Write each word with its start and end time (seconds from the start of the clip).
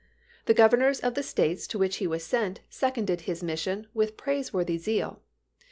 The 0.47 0.55
Governors 0.55 0.99
of 0.99 1.13
the 1.13 1.21
States 1.21 1.67
to 1.67 1.77
which 1.77 1.97
he 1.97 2.07
was 2.07 2.23
sent 2.25 2.61
seconded 2.71 3.21
his 3.21 3.43
mission 3.43 3.85
with 3.93 4.17
praiseworthy 4.17 4.79
zeal. 4.79 5.21